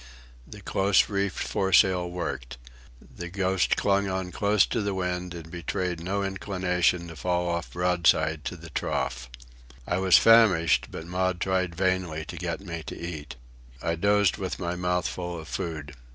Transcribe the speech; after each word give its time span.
The 0.47 0.61
close 0.61 1.09
reefed 1.09 1.47
foresail 1.47 2.09
worked. 2.09 2.57
The 2.99 3.29
Ghost 3.29 3.77
clung 3.77 4.07
on 4.09 4.31
close 4.31 4.65
to 4.65 4.81
the 4.81 4.95
wind 4.95 5.35
and 5.35 5.51
betrayed 5.51 6.03
no 6.03 6.23
inclination 6.23 7.07
to 7.09 7.15
fall 7.15 7.47
off 7.47 7.71
broadside 7.73 8.43
to 8.45 8.55
the 8.57 8.71
trough. 8.71 9.29
I 9.85 9.99
was 9.99 10.17
famished, 10.17 10.87
but 10.89 11.05
Maud 11.05 11.39
tried 11.39 11.75
vainly 11.75 12.25
to 12.25 12.35
get 12.35 12.61
me 12.61 12.81
to 12.87 12.99
eat. 12.99 13.35
I 13.79 13.93
dozed 13.93 14.37
with 14.37 14.57
my 14.57 14.75
mouth 14.75 15.07
full 15.07 15.39
of 15.39 15.47
food. 15.47 15.93